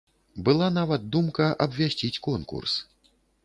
Была 0.47 0.69
нават 0.77 1.05
думка 1.17 1.51
абвясціць 1.67 2.13
конкурс. 2.31 2.73